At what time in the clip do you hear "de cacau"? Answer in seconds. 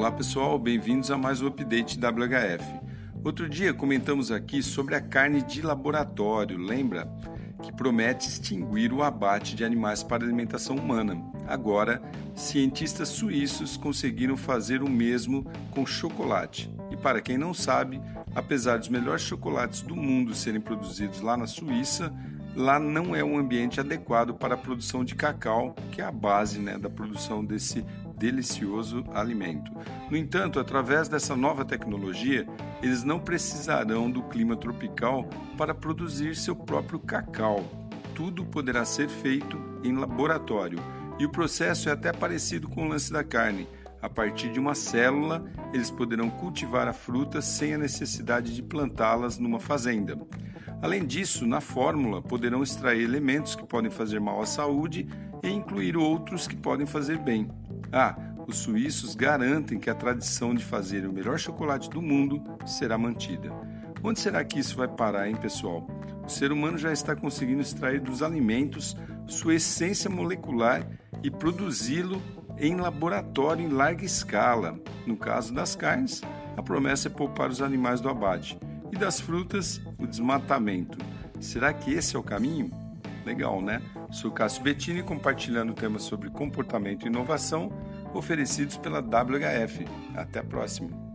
25.04-25.74